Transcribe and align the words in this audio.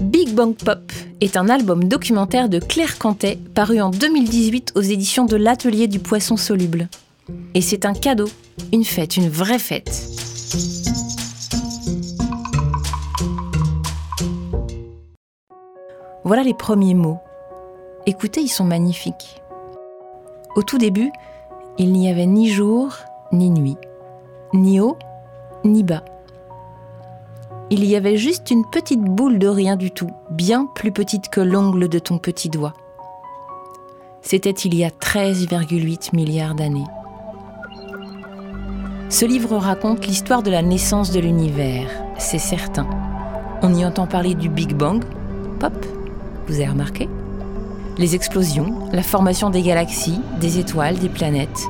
Big 0.00 0.34
Bang 0.34 0.54
Pop 0.54 0.92
est 1.20 1.36
un 1.36 1.48
album 1.48 1.84
documentaire 1.84 2.48
de 2.48 2.58
Claire 2.58 2.98
Cantet 2.98 3.38
paru 3.54 3.80
en 3.80 3.90
2018 3.90 4.72
aux 4.74 4.80
éditions 4.80 5.24
de 5.24 5.36
l'Atelier 5.36 5.86
du 5.86 5.98
Poisson 5.98 6.36
Soluble. 6.36 6.88
Et 7.54 7.60
c'est 7.60 7.84
un 7.84 7.92
cadeau, 7.92 8.28
une 8.72 8.84
fête, 8.84 9.16
une 9.16 9.28
vraie 9.28 9.58
fête. 9.58 10.08
Voilà 16.24 16.42
les 16.42 16.54
premiers 16.54 16.94
mots. 16.94 17.18
Écoutez, 18.06 18.40
ils 18.40 18.48
sont 18.48 18.64
magnifiques. 18.64 19.42
Au 20.56 20.62
tout 20.62 20.78
début, 20.78 21.10
il 21.78 21.92
n'y 21.92 22.10
avait 22.10 22.26
ni 22.26 22.50
jour 22.50 22.94
ni 23.32 23.50
nuit, 23.50 23.76
ni 24.52 24.80
haut 24.80 24.98
ni 25.64 25.82
bas. 25.82 26.04
Il 27.70 27.84
y 27.84 27.94
avait 27.94 28.16
juste 28.16 28.50
une 28.50 28.64
petite 28.64 29.02
boule 29.02 29.38
de 29.38 29.46
rien 29.46 29.76
du 29.76 29.90
tout, 29.90 30.10
bien 30.30 30.66
plus 30.74 30.90
petite 30.90 31.28
que 31.28 31.40
l'ongle 31.40 31.88
de 31.88 31.98
ton 31.98 32.18
petit 32.18 32.48
doigt. 32.48 32.74
C'était 34.22 34.50
il 34.50 34.74
y 34.74 34.84
a 34.84 34.90
13,8 34.90 36.14
milliards 36.14 36.54
d'années. 36.54 36.86
Ce 39.08 39.24
livre 39.24 39.56
raconte 39.56 40.06
l'histoire 40.06 40.42
de 40.42 40.50
la 40.50 40.62
naissance 40.62 41.10
de 41.10 41.20
l'univers, 41.20 41.88
c'est 42.18 42.38
certain. 42.38 42.86
On 43.62 43.74
y 43.74 43.84
entend 43.84 44.06
parler 44.06 44.34
du 44.34 44.48
Big 44.48 44.74
Bang, 44.74 45.04
pop, 45.58 45.86
vous 46.46 46.54
avez 46.54 46.68
remarqué? 46.68 47.08
Les 47.98 48.14
explosions, 48.14 48.88
la 48.92 49.02
formation 49.02 49.50
des 49.50 49.62
galaxies, 49.62 50.20
des 50.40 50.58
étoiles, 50.58 50.98
des 50.98 51.08
planètes, 51.08 51.68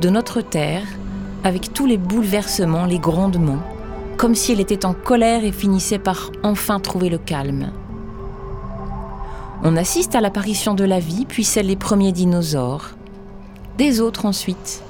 de 0.00 0.08
notre 0.08 0.40
Terre, 0.40 0.84
avec 1.44 1.72
tous 1.72 1.86
les 1.86 1.98
bouleversements, 1.98 2.84
les 2.84 2.98
grondements, 2.98 3.62
comme 4.16 4.34
si 4.34 4.52
elle 4.52 4.60
était 4.60 4.84
en 4.84 4.92
colère 4.92 5.44
et 5.44 5.52
finissait 5.52 5.98
par 5.98 6.30
enfin 6.42 6.80
trouver 6.80 7.08
le 7.08 7.18
calme. 7.18 7.70
On 9.62 9.76
assiste 9.76 10.14
à 10.14 10.20
l'apparition 10.20 10.74
de 10.74 10.84
la 10.84 11.00
vie, 11.00 11.26
puis 11.26 11.44
celle 11.44 11.68
des 11.68 11.76
premiers 11.76 12.12
dinosaures, 12.12 12.90
des 13.78 14.00
autres 14.00 14.26
ensuite, 14.26 14.82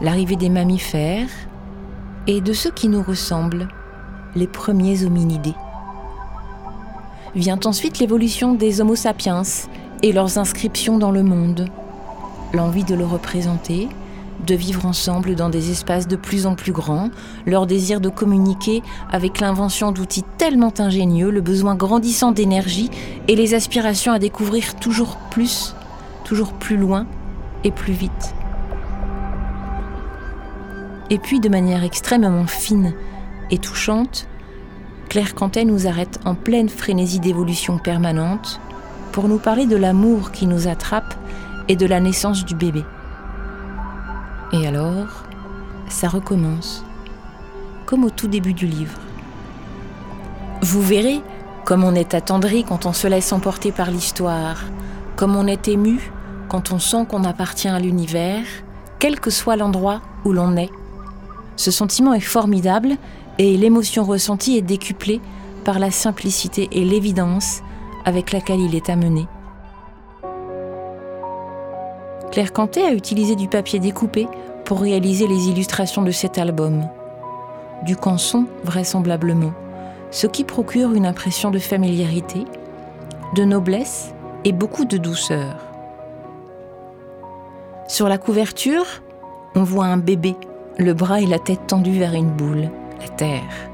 l'arrivée 0.00 0.36
des 0.36 0.50
mammifères 0.50 1.30
et 2.26 2.40
de 2.40 2.52
ceux 2.52 2.70
qui 2.70 2.88
nous 2.88 3.02
ressemblent, 3.02 3.68
les 4.34 4.46
premiers 4.46 5.04
hominidés. 5.04 5.54
Vient 7.34 7.58
ensuite 7.64 7.98
l'évolution 7.98 8.54
des 8.54 8.80
Homo 8.80 8.94
sapiens 8.94 9.42
et 10.02 10.12
leurs 10.12 10.38
inscriptions 10.38 10.98
dans 10.98 11.10
le 11.10 11.22
monde, 11.22 11.68
l'envie 12.52 12.84
de 12.84 12.94
le 12.94 13.04
représenter, 13.04 13.88
de 14.46 14.54
vivre 14.54 14.86
ensemble 14.86 15.34
dans 15.34 15.48
des 15.48 15.70
espaces 15.70 16.08
de 16.08 16.16
plus 16.16 16.46
en 16.46 16.54
plus 16.54 16.72
grands, 16.72 17.10
leur 17.46 17.66
désir 17.66 18.00
de 18.00 18.08
communiquer 18.08 18.82
avec 19.10 19.40
l'invention 19.40 19.92
d'outils 19.92 20.24
tellement 20.38 20.72
ingénieux, 20.78 21.30
le 21.30 21.40
besoin 21.40 21.74
grandissant 21.74 22.32
d'énergie 22.32 22.90
et 23.28 23.36
les 23.36 23.54
aspirations 23.54 24.12
à 24.12 24.18
découvrir 24.18 24.76
toujours 24.76 25.16
plus, 25.30 25.74
toujours 26.24 26.52
plus 26.52 26.76
loin 26.76 27.06
et 27.64 27.70
plus 27.70 27.92
vite. 27.92 28.34
Et 31.10 31.18
puis 31.18 31.40
de 31.40 31.48
manière 31.48 31.84
extrêmement 31.84 32.46
fine 32.46 32.94
et 33.50 33.58
touchante, 33.58 34.26
Claire 35.08 35.34
Cantet 35.34 35.66
nous 35.66 35.86
arrête 35.86 36.18
en 36.24 36.34
pleine 36.34 36.70
frénésie 36.70 37.20
d'évolution 37.20 37.76
permanente 37.76 38.60
pour 39.12 39.28
nous 39.28 39.36
parler 39.36 39.66
de 39.66 39.76
l'amour 39.76 40.32
qui 40.32 40.46
nous 40.46 40.68
attrape 40.68 41.14
et 41.68 41.76
de 41.76 41.84
la 41.84 42.00
naissance 42.00 42.46
du 42.46 42.54
bébé. 42.54 42.82
Et 44.52 44.66
alors, 44.66 45.08
ça 45.88 46.08
recommence, 46.08 46.84
comme 47.86 48.04
au 48.04 48.10
tout 48.10 48.28
début 48.28 48.52
du 48.52 48.66
livre. 48.66 48.98
Vous 50.60 50.82
verrez 50.82 51.22
comme 51.64 51.84
on 51.84 51.94
est 51.94 52.14
attendri 52.14 52.64
quand 52.64 52.86
on 52.86 52.92
se 52.92 53.06
laisse 53.06 53.32
emporter 53.32 53.72
par 53.72 53.90
l'histoire, 53.90 54.62
comme 55.16 55.36
on 55.36 55.46
est 55.46 55.68
ému 55.68 56.12
quand 56.48 56.70
on 56.70 56.78
sent 56.78 57.06
qu'on 57.08 57.24
appartient 57.24 57.68
à 57.68 57.78
l'univers, 57.78 58.44
quel 58.98 59.20
que 59.20 59.30
soit 59.30 59.56
l'endroit 59.56 60.02
où 60.26 60.32
l'on 60.32 60.54
est. 60.56 60.70
Ce 61.56 61.70
sentiment 61.70 62.12
est 62.12 62.20
formidable 62.20 62.96
et 63.38 63.56
l'émotion 63.56 64.04
ressentie 64.04 64.58
est 64.58 64.62
décuplée 64.62 65.22
par 65.64 65.78
la 65.78 65.90
simplicité 65.90 66.68
et 66.72 66.84
l'évidence 66.84 67.62
avec 68.04 68.32
laquelle 68.32 68.60
il 68.60 68.74
est 68.74 68.90
amené. 68.90 69.26
Claire 72.32 72.54
Cantet 72.54 72.82
a 72.82 72.94
utilisé 72.94 73.36
du 73.36 73.46
papier 73.46 73.78
découpé 73.78 74.26
pour 74.64 74.80
réaliser 74.80 75.26
les 75.26 75.48
illustrations 75.48 76.00
de 76.00 76.10
cet 76.10 76.38
album. 76.38 76.88
Du 77.84 77.94
canson, 77.94 78.46
vraisemblablement, 78.64 79.52
ce 80.10 80.26
qui 80.26 80.42
procure 80.42 80.94
une 80.94 81.04
impression 81.04 81.50
de 81.50 81.58
familiarité, 81.58 82.46
de 83.34 83.44
noblesse 83.44 84.14
et 84.46 84.52
beaucoup 84.52 84.86
de 84.86 84.96
douceur. 84.96 85.56
Sur 87.86 88.08
la 88.08 88.16
couverture, 88.16 88.86
on 89.54 89.62
voit 89.62 89.84
un 89.84 89.98
bébé, 89.98 90.34
le 90.78 90.94
bras 90.94 91.20
et 91.20 91.26
la 91.26 91.38
tête 91.38 91.66
tendus 91.66 91.98
vers 91.98 92.14
une 92.14 92.30
boule, 92.30 92.70
la 92.98 93.08
terre. 93.08 93.70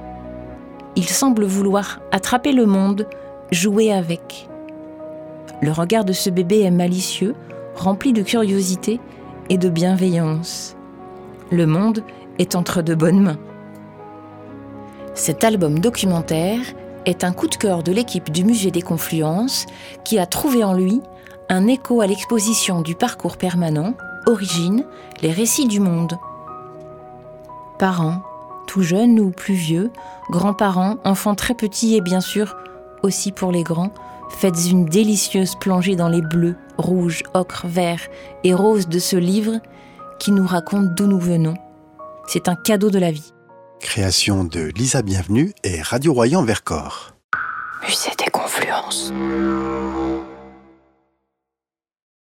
Il 0.97 1.09
semble 1.09 1.45
vouloir 1.45 2.01
attraper 2.11 2.51
le 2.51 2.67
monde, 2.67 3.07
jouer 3.53 3.93
avec. 3.93 4.49
Le 5.63 5.71
regard 5.71 6.05
de 6.05 6.13
ce 6.13 6.29
bébé 6.29 6.63
est 6.63 6.73
malicieux, 6.73 7.37
rempli 7.79 8.13
de 8.13 8.23
curiosité 8.23 9.01
et 9.49 9.59
de 9.59 9.69
bienveillance. 9.69 10.77
Le 11.51 11.67
monde 11.67 12.03
est 12.39 12.55
entre 12.55 12.83
de 12.83 12.95
bonnes 12.95 13.23
mains. 13.23 13.39
Cet 15.15 15.45
album 15.45 15.79
documentaire 15.79 16.61
est 17.07 17.25
un 17.25 17.33
coup 17.33 17.49
de 17.49 17.57
cœur 17.57 17.83
de 17.83 17.93
l'équipe 17.93 18.31
du 18.31 18.45
Musée 18.45 18.71
des 18.71 18.83
Confluences 18.83 19.67
qui 20.05 20.19
a 20.19 20.27
trouvé 20.27 20.63
en 20.63 20.75
lui 20.75 21.01
un 21.49 21.67
écho 21.67 22.01
à 22.01 22.07
l'exposition 22.07 22.83
du 22.83 22.95
parcours 22.95 23.37
permanent 23.37 23.95
Origine, 24.27 24.85
les 25.23 25.33
récits 25.33 25.67
du 25.67 25.81
monde. 25.81 26.19
Parents, 27.79 28.23
tout 28.67 28.83
jeunes 28.83 29.19
ou 29.19 29.31
plus 29.31 29.55
vieux, 29.55 29.91
grands-parents, 30.31 30.97
enfants 31.05 31.35
très 31.35 31.55
petits 31.55 31.97
et 31.97 32.03
bien 32.03 32.21
sûr 32.21 32.55
aussi 33.03 33.33
pour 33.33 33.53
les 33.53 33.63
grands, 33.63 33.93
faites 34.29 34.71
une 34.71 34.85
délicieuse 34.85 35.55
plongée 35.55 35.97
dans 35.97 36.09
les 36.09 36.21
bleus, 36.21 36.57
rouges, 36.79 37.23
ocre, 37.35 37.67
verts 37.67 38.09
et 38.45 38.55
roses 38.55 38.89
de 38.89 38.99
ce 38.99 39.17
livre 39.17 39.61
qui 40.19 40.33
nous 40.33 40.47
raconte 40.47 40.95
d'où 40.95 41.07
nous 41.07 41.21
venons. 41.21 41.55
C'est 42.27 42.49
un 42.49 42.57
cadeau 42.57 42.91
de 42.91 42.99
la 42.99 43.11
vie. 43.11 43.33
Création 43.81 44.45
de 44.45 44.73
Lisa 44.77 45.03
Bienvenue 45.03 45.53
et 45.65 45.81
Radio 45.83 46.13
Royan 46.13 46.43
Vercors. 46.43 47.15
Musée 47.83 48.11
des 48.19 48.31
Confluences. 48.31 49.13